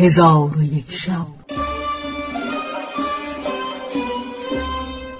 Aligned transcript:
هزار 0.00 0.58
و 0.58 0.62
یک 0.62 0.92
شب. 0.92 1.26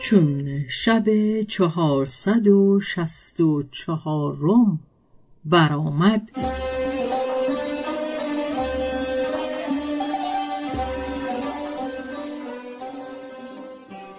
چون 0.01 0.65
شب 0.69 1.05
چهارصد 1.43 2.47
و 2.47 2.81
شست 2.81 3.41
و 3.41 3.63
چهارم 3.63 4.81
برآمد 5.45 6.31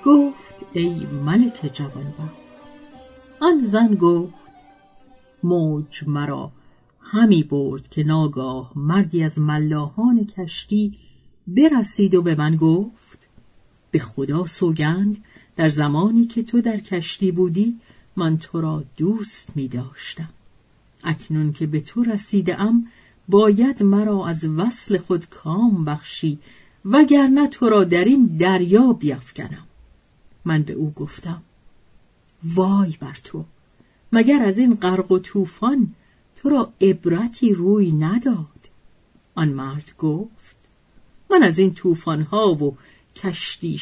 گفت 0.05 0.65
ای 0.73 1.07
ملک 1.25 1.71
جوانبخت 1.73 2.37
آن 3.39 3.63
زن 3.65 3.95
گفت 3.95 4.33
موج 5.43 6.03
مرا 6.07 6.51
همی 7.11 7.43
برد 7.43 7.89
که 7.89 8.03
ناگاه 8.03 8.71
مردی 8.75 9.23
از 9.23 9.39
ملاحان 9.39 10.25
کشتی 10.25 10.97
برسید 11.47 12.15
و 12.15 12.21
به 12.21 12.35
من 12.35 12.55
گفت 12.55 13.27
به 13.91 13.99
خدا 13.99 14.45
سوگند 14.45 15.17
در 15.55 15.69
زمانی 15.69 16.25
که 16.25 16.43
تو 16.43 16.61
در 16.61 16.77
کشتی 16.77 17.31
بودی 17.31 17.75
من 18.15 18.37
تو 18.37 18.61
را 18.61 18.83
دوست 18.97 19.57
می 19.57 19.67
داشتم. 19.67 20.29
اکنون 21.03 21.53
که 21.53 21.67
به 21.67 21.81
تو 21.81 22.03
رسیده 22.03 22.61
ام 22.61 22.87
باید 23.27 23.83
مرا 23.83 24.27
از 24.27 24.45
وصل 24.45 24.97
خود 24.97 25.25
کام 25.25 25.85
بخشی 25.85 26.39
وگرنه 26.85 27.47
تو 27.47 27.69
را 27.69 27.83
در 27.83 28.03
این 28.03 28.25
دریا 28.25 28.93
بیافکنم. 28.93 29.67
من 30.45 30.61
به 30.61 30.73
او 30.73 30.91
گفتم 30.91 31.41
وای 32.43 32.95
بر 32.99 33.17
تو 33.23 33.45
مگر 34.11 34.43
از 34.43 34.57
این 34.57 34.75
غرق 34.75 35.11
و 35.11 35.19
طوفان 35.19 35.95
تو 36.41 36.49
را 36.49 36.73
عبرتی 36.81 37.53
روی 37.53 37.91
نداد. 37.91 38.69
آن 39.35 39.49
مرد 39.49 39.93
گفت 39.97 40.57
من 41.31 41.43
از 41.43 41.59
این 41.59 41.75
ها 42.31 42.53
و 42.53 42.77
کشتی 43.15 43.79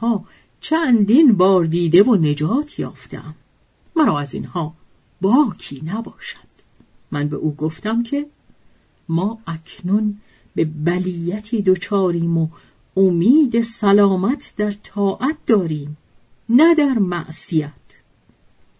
ها 0.00 0.24
چندین 0.60 1.32
بار 1.32 1.64
دیده 1.64 2.02
و 2.02 2.16
نجات 2.16 2.78
یافتم. 2.78 3.34
مرا 3.96 4.18
از 4.18 4.34
اینها 4.34 4.74
باکی 5.20 5.82
نباشد. 5.84 6.54
من 7.10 7.28
به 7.28 7.36
او 7.36 7.54
گفتم 7.54 8.02
که 8.02 8.26
ما 9.08 9.38
اکنون 9.46 10.20
به 10.54 10.64
بلیتی 10.64 11.62
دچاریم 11.62 12.38
و 12.38 12.48
امید 12.96 13.62
سلامت 13.62 14.54
در 14.56 14.70
طاعت 14.70 15.36
داریم 15.46 15.96
نه 16.48 16.74
در 16.74 16.98
معصیت. 16.98 18.00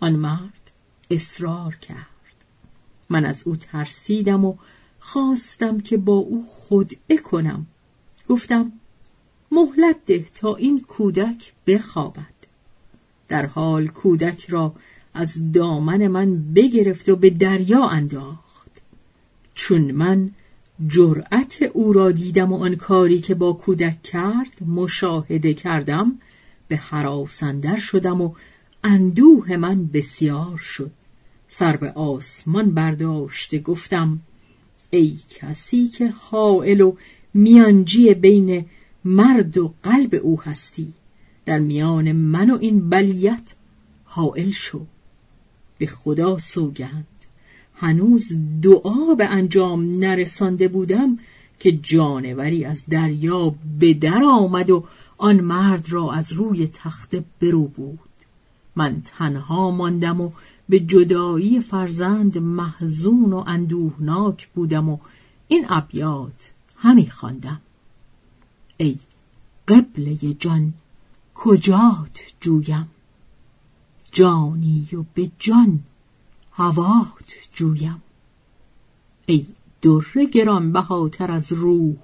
آن 0.00 0.16
مرد 0.16 0.70
اصرار 1.10 1.74
کرد. 1.76 2.13
من 3.10 3.24
از 3.24 3.42
او 3.46 3.56
ترسیدم 3.56 4.44
و 4.44 4.54
خواستم 4.98 5.80
که 5.80 5.96
با 5.96 6.12
او 6.12 6.44
خدعه 6.50 7.16
کنم. 7.16 7.66
گفتم 8.28 8.72
مهلت 9.52 9.96
ده 10.06 10.26
تا 10.34 10.54
این 10.54 10.80
کودک 10.80 11.52
بخوابد. 11.66 12.34
در 13.28 13.46
حال 13.46 13.86
کودک 13.86 14.50
را 14.50 14.74
از 15.14 15.52
دامن 15.52 16.06
من 16.06 16.52
بگرفت 16.54 17.08
و 17.08 17.16
به 17.16 17.30
دریا 17.30 17.84
انداخت. 17.84 18.70
چون 19.54 19.90
من 19.90 20.30
جرأت 20.88 21.62
او 21.62 21.92
را 21.92 22.12
دیدم 22.12 22.52
و 22.52 22.56
آن 22.56 22.76
کاری 22.76 23.20
که 23.20 23.34
با 23.34 23.52
کودک 23.52 24.02
کرد 24.02 24.62
مشاهده 24.66 25.54
کردم 25.54 26.18
به 26.68 26.76
حراسندر 26.76 27.78
شدم 27.78 28.20
و 28.20 28.34
اندوه 28.84 29.56
من 29.56 29.86
بسیار 29.86 30.56
شد. 30.56 30.90
سر 31.48 31.76
به 31.76 31.90
آسمان 31.90 32.74
برداشته 32.74 33.58
گفتم 33.58 34.20
ای 34.90 35.18
کسی 35.28 35.88
که 35.88 36.08
حائل 36.08 36.80
و 36.80 36.96
میانجی 37.34 38.14
بین 38.14 38.66
مرد 39.04 39.58
و 39.58 39.74
قلب 39.82 40.14
او 40.22 40.42
هستی 40.42 40.92
در 41.46 41.58
میان 41.58 42.12
من 42.12 42.50
و 42.50 42.58
این 42.60 42.90
بلیت 42.90 43.54
حائل 44.04 44.50
شو. 44.50 44.86
به 45.78 45.86
خدا 45.86 46.38
سوگند. 46.38 47.06
هنوز 47.74 48.32
دعا 48.62 49.14
به 49.14 49.26
انجام 49.26 49.98
نرسانده 49.98 50.68
بودم 50.68 51.18
که 51.58 51.72
جانوری 51.72 52.64
از 52.64 52.84
دریا 52.86 53.54
به 53.80 53.94
در 53.94 54.22
آمد 54.24 54.70
و 54.70 54.84
آن 55.18 55.40
مرد 55.40 55.92
را 55.92 56.12
از 56.12 56.32
روی 56.32 56.66
تخته 56.66 57.24
برو 57.40 57.66
بود. 57.68 57.98
من 58.76 59.02
تنها 59.04 59.70
ماندم 59.70 60.20
و 60.20 60.30
به 60.68 60.80
جدایی 60.80 61.60
فرزند 61.60 62.38
محزون 62.38 63.32
و 63.32 63.44
اندوهناک 63.46 64.48
بودم 64.48 64.88
و 64.88 64.98
این 65.48 65.66
ابیات 65.68 66.50
همی 66.76 67.10
خواندم. 67.10 67.60
ای 68.76 68.98
قبله 69.68 70.16
جان 70.34 70.72
کجات 71.34 72.20
جویم؟ 72.40 72.88
جانی 74.12 74.88
و 74.92 75.02
به 75.14 75.30
جان 75.38 75.80
هوات 76.52 77.32
جویم؟ 77.54 78.02
ای 79.26 79.46
در 79.82 80.24
گرانبهاتر 80.24 81.30
از 81.30 81.52
روح 81.52 81.96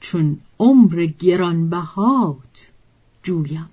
چون 0.00 0.40
عمر 0.58 1.06
گرانبهات 1.18 2.70
جویم؟ 3.22 3.70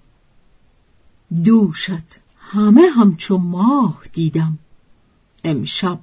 دوشت 1.43 2.19
همه 2.51 2.81
همچو 2.81 3.37
ماه 3.37 3.97
دیدم. 4.13 4.57
امشب 5.43 5.99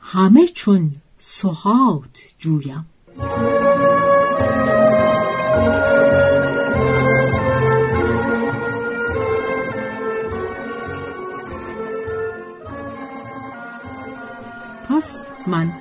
همه 0.00 0.48
چون 0.48 0.92
سهات 1.18 2.18
جویم. 2.38 2.86
پس 14.88 15.26
من 15.46 15.72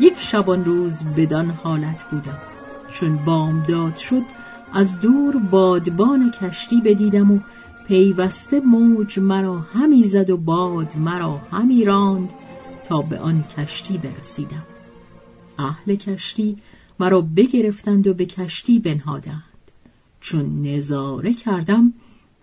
یک 0.00 0.18
شبان 0.18 0.64
روز 0.64 1.04
بدان 1.04 1.50
حالت 1.50 2.04
بودم. 2.10 2.38
چون 2.92 3.16
بامداد 3.16 3.96
شد 3.96 4.22
از 4.72 5.00
دور 5.00 5.36
بادبان 5.36 6.30
کشتی 6.30 6.80
بدیدم 6.80 7.30
و 7.30 7.38
پیوسته 7.88 8.60
موج 8.60 9.18
مرا 9.18 9.58
همی 9.58 10.04
زد 10.04 10.30
و 10.30 10.36
باد 10.36 10.96
مرا 10.96 11.38
همی 11.38 11.84
راند 11.84 12.32
تا 12.84 13.02
به 13.02 13.18
آن 13.18 13.42
کشتی 13.42 13.98
برسیدم. 13.98 14.66
اهل 15.58 15.94
کشتی 15.94 16.56
مرا 17.00 17.20
بگرفتند 17.20 18.06
و 18.06 18.14
به 18.14 18.26
کشتی 18.26 18.78
بنهادند. 18.78 19.42
چون 20.20 20.62
نظاره 20.62 21.34
کردم 21.34 21.92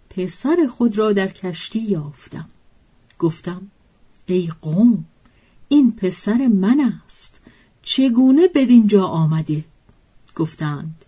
پسر 0.09 0.67
خود 0.69 0.97
را 0.97 1.13
در 1.13 1.27
کشتی 1.27 1.79
یافتم. 1.79 2.49
گفتم 3.19 3.61
ای 4.25 4.51
قوم 4.61 5.05
این 5.67 5.91
پسر 5.91 6.47
من 6.47 6.91
است. 7.05 7.41
چگونه 7.83 8.47
بدینجا 8.55 9.03
آمده؟ 9.03 9.63
گفتند 10.35 11.05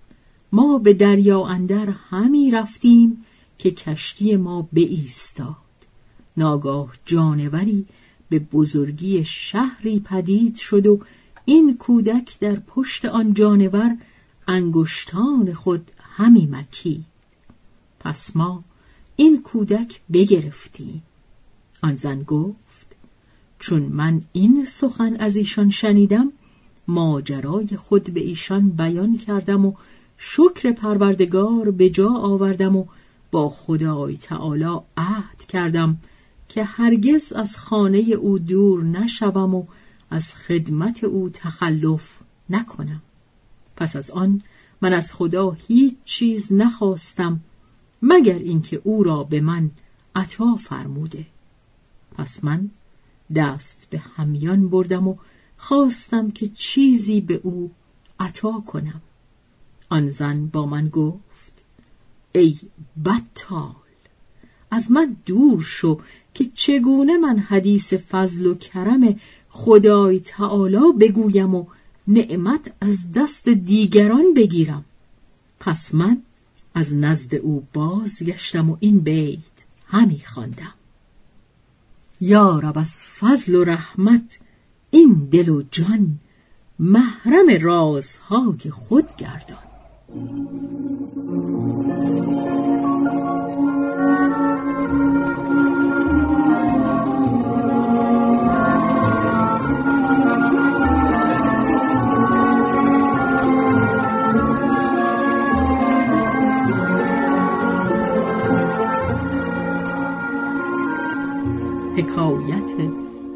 ما 0.51 0.77
به 0.77 0.93
دریا 0.93 1.45
اندر 1.45 1.89
همی 1.89 2.51
رفتیم 2.51 3.23
که 3.57 3.71
کشتی 3.71 4.35
ما 4.35 4.69
ایستاد 4.73 5.55
ناگاه 6.37 6.93
جانوری 7.05 7.85
به 8.29 8.39
بزرگی 8.39 9.25
شهری 9.25 9.99
پدید 9.99 10.55
شد 10.55 10.87
و 10.87 10.99
این 11.45 11.77
کودک 11.77 12.39
در 12.39 12.55
پشت 12.55 13.05
آن 13.05 13.33
جانور 13.33 13.97
انگشتان 14.47 15.53
خود 15.53 15.91
همی 15.99 16.45
مکی 16.45 17.03
پس 17.99 18.35
ما 18.35 18.63
این 19.15 19.41
کودک 19.41 20.01
بگرفتیم. 20.13 21.03
آن 21.81 21.95
زن 21.95 22.23
گفت 22.23 22.95
چون 23.59 23.81
من 23.81 24.21
این 24.33 24.65
سخن 24.65 25.15
از 25.15 25.35
ایشان 25.35 25.69
شنیدم 25.69 26.31
ماجرای 26.87 27.67
خود 27.67 28.03
به 28.03 28.19
ایشان 28.19 28.69
بیان 28.69 29.17
کردم 29.17 29.65
و 29.65 29.73
شکر 30.17 30.71
پروردگار 30.71 31.71
به 31.71 31.89
جا 31.89 32.09
آوردم 32.09 32.75
و 32.75 32.85
با 33.33 33.49
خدای 33.49 34.17
تعالی 34.17 34.79
عهد 34.97 35.45
کردم 35.47 35.97
که 36.49 36.63
هرگز 36.63 37.33
از 37.33 37.57
خانه 37.57 37.97
او 37.97 38.39
دور 38.39 38.83
نشوم 38.83 39.55
و 39.55 39.65
از 40.09 40.33
خدمت 40.33 41.03
او 41.03 41.29
تخلف 41.29 42.19
نکنم. 42.49 43.01
پس 43.75 43.95
از 43.95 44.11
آن 44.11 44.41
من 44.81 44.93
از 44.93 45.13
خدا 45.13 45.51
هیچ 45.51 45.95
چیز 46.05 46.53
نخواستم 46.53 47.39
مگر 48.01 48.39
اینکه 48.39 48.81
او 48.83 49.03
را 49.03 49.23
به 49.23 49.41
من 49.41 49.71
عطا 50.15 50.55
فرموده. 50.55 51.25
پس 52.17 52.43
من 52.43 52.69
دست 53.35 53.87
به 53.89 53.99
همیان 53.99 54.69
بردم 54.69 55.07
و 55.07 55.15
خواستم 55.57 56.31
که 56.31 56.49
چیزی 56.49 57.21
به 57.21 57.39
او 57.43 57.71
عطا 58.19 58.63
کنم. 58.67 59.01
آن 59.89 60.09
زن 60.09 60.47
با 60.47 60.65
من 60.65 60.89
گفت 60.89 61.32
ای 62.35 62.55
بطال 63.05 63.75
از 64.71 64.91
من 64.91 65.15
دور 65.25 65.63
شو 65.63 65.99
که 66.33 66.45
چگونه 66.55 67.17
من 67.17 67.39
حدیث 67.39 67.93
فضل 67.93 68.45
و 68.45 68.55
کرم 68.55 69.19
خدای 69.49 70.19
تعالی 70.19 70.93
بگویم 70.99 71.55
و 71.55 71.65
نعمت 72.07 72.73
از 72.81 73.11
دست 73.11 73.49
دیگران 73.49 74.33
بگیرم. 74.33 74.85
پس 75.59 75.95
من 75.95 76.17
از 76.73 76.95
نزد 76.95 77.35
او 77.35 77.63
بازگشتم 77.73 78.69
و 78.69 78.77
این 78.79 78.99
بیت 78.99 79.39
همی 79.87 80.19
خواندم. 80.25 80.73
یا 82.21 82.59
رب 82.59 82.77
از 82.77 83.03
فضل 83.03 83.55
و 83.55 83.63
رحمت 83.63 84.39
این 84.91 85.27
دل 85.31 85.49
و 85.49 85.63
جان 85.71 86.19
محرم 86.79 87.47
رازهای 87.61 88.71
خود 88.71 89.15
گردان. 89.17 89.57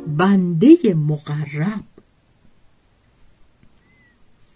بنده 0.07 0.93
مقرب. 0.93 1.83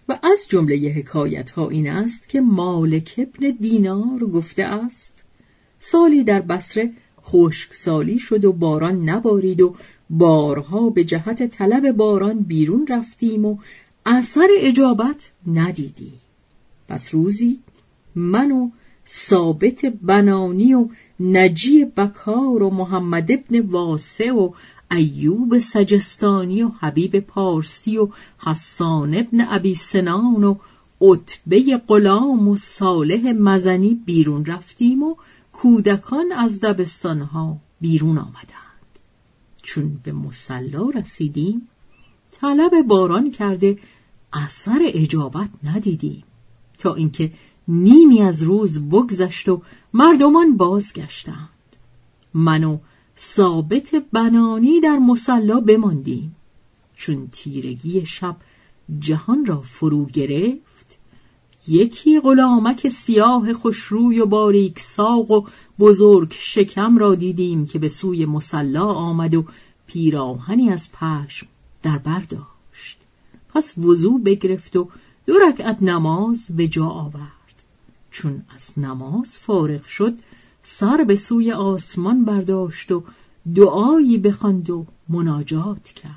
و 0.08 0.18
از 0.22 0.46
جمله 0.48 0.76
حکایت 0.76 1.50
ها 1.50 1.68
این 1.68 1.90
است 1.90 2.28
که 2.28 2.40
مالک 2.40 3.14
ابن 3.18 3.50
دینار 3.60 4.18
گفته 4.18 4.62
است 4.62 5.24
سالی 5.78 6.24
در 6.24 6.40
بسره 6.40 6.90
خشک 7.24 7.74
سالی 7.74 8.18
شد 8.18 8.44
و 8.44 8.52
باران 8.52 9.08
نبارید 9.08 9.60
و 9.60 9.76
بارها 10.10 10.90
به 10.90 11.04
جهت 11.04 11.46
طلب 11.46 11.92
باران 11.92 12.40
بیرون 12.40 12.86
رفتیم 12.86 13.44
و 13.44 13.58
اثر 14.06 14.48
اجابت 14.58 15.30
ندیدیم. 15.46 16.20
پس 16.88 17.14
روزی 17.14 17.58
من 18.14 18.52
و 18.52 18.70
ثابت 19.08 19.86
بنانی 19.86 20.74
و 20.74 20.88
نجی 21.20 21.84
بکار 21.84 22.62
و 22.62 22.70
محمد 22.70 23.32
ابن 23.32 23.60
واسع 23.60 24.30
و 24.30 24.50
ایوب 24.92 25.58
سجستانی 25.58 26.62
و 26.62 26.68
حبیب 26.80 27.20
پارسی 27.20 27.98
و 27.98 28.08
حسان 28.38 29.14
ابن 29.14 29.46
ابی 29.48 29.74
سنان 29.74 30.44
و 30.44 30.56
عتبه 31.00 31.82
غلام 31.88 32.48
و 32.48 32.56
صالح 32.56 33.32
مزنی 33.32 33.94
بیرون 33.94 34.44
رفتیم 34.44 35.02
و 35.02 35.16
کودکان 35.52 36.32
از 36.36 36.60
دبستانها 36.60 37.56
بیرون 37.80 38.18
آمدند. 38.18 38.98
چون 39.62 40.00
به 40.04 40.12
مسلا 40.12 40.88
رسیدیم 40.88 41.68
طلب 42.32 42.82
باران 42.82 43.30
کرده 43.30 43.78
اثر 44.32 44.78
اجابت 44.82 45.50
ندیدیم 45.64 46.24
تا 46.78 46.94
اینکه 46.94 47.32
نیمی 47.68 48.22
از 48.22 48.42
روز 48.42 48.88
بگذشت 48.88 49.48
و 49.48 49.62
مردمان 49.92 50.56
بازگشتند. 50.56 51.48
من 52.34 52.64
و 52.64 52.78
ثابت 53.22 53.94
بنانی 54.12 54.80
در 54.80 54.98
مسلا 54.98 55.60
بماندیم. 55.60 56.36
چون 56.94 57.28
تیرگی 57.32 58.06
شب 58.06 58.36
جهان 58.98 59.46
را 59.46 59.60
فرو 59.60 60.06
گرفت 60.06 60.98
یکی 61.68 62.20
غلامک 62.20 62.88
سیاه 62.88 63.52
خوشروی 63.52 64.20
و 64.20 64.26
باریک 64.26 64.80
ساق 64.80 65.30
و 65.30 65.46
بزرگ 65.78 66.32
شکم 66.38 66.98
را 66.98 67.14
دیدیم 67.14 67.66
که 67.66 67.78
به 67.78 67.88
سوی 67.88 68.26
مسلا 68.26 68.84
آمد 68.84 69.34
و 69.34 69.44
پیراهنی 69.86 70.70
از 70.70 70.92
پشم 70.92 71.46
در 71.82 71.98
برداشت 71.98 72.98
پس 73.54 73.78
وضو 73.78 74.18
بگرفت 74.18 74.76
و 74.76 74.88
دو 75.26 75.34
رکعت 75.48 75.82
نماز 75.82 76.46
به 76.56 76.68
جا 76.68 76.86
آورد. 76.86 77.62
چون 78.10 78.42
از 78.54 78.78
نماز 78.78 79.38
فارغ 79.38 79.84
شد 79.84 80.14
سر 80.62 81.04
به 81.04 81.16
سوی 81.16 81.52
آسمان 81.52 82.24
برداشت 82.24 82.92
و 82.92 83.04
دعایی 83.54 84.18
بخواند 84.18 84.70
و 84.70 84.86
مناجات 85.08 85.84
کرد. 85.84 86.12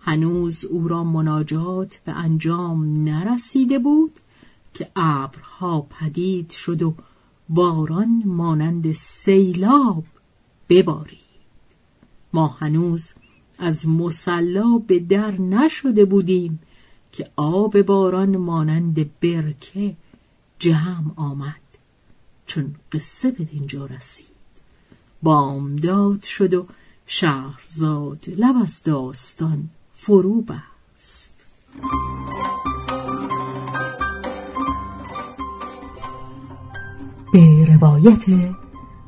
هنوز 0.00 0.64
او 0.64 0.88
را 0.88 1.04
مناجات 1.04 2.00
به 2.04 2.12
انجام 2.12 3.04
نرسیده 3.04 3.78
بود 3.78 4.12
که 4.74 4.88
ابرها 4.96 5.80
پدید 5.80 6.50
شد 6.50 6.82
و 6.82 6.94
باران 7.48 8.22
مانند 8.24 8.92
سیلاب 8.92 10.04
ببارید. 10.68 11.18
ما 12.32 12.46
هنوز 12.46 13.12
از 13.58 13.88
مسلا 13.88 14.78
به 14.86 14.98
در 14.98 15.40
نشده 15.40 16.04
بودیم 16.04 16.60
که 17.12 17.30
آب 17.36 17.82
باران 17.82 18.36
مانند 18.36 19.10
برکه 19.20 19.96
جمع 20.58 21.12
آمد. 21.16 21.65
چون 22.46 22.74
قصه 22.92 23.30
به 23.30 23.44
دینجا 23.44 23.86
رسید. 23.86 24.26
بامداد 25.22 26.22
شد 26.22 26.54
و 26.54 26.66
شهرزاد 27.06 28.24
لب 28.28 28.56
از 28.62 28.82
داستان 28.82 29.68
فرو 29.94 30.40
بست. 30.42 31.34
به 37.32 37.64
روایت 37.64 38.54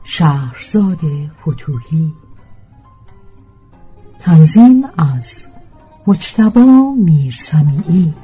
شهرزاد 0.04 1.00
فتوهی 1.40 2.12
تنظیم 4.20 4.84
از 4.98 5.46
مجتبا 6.06 6.94
میرسمیعی. 6.96 8.14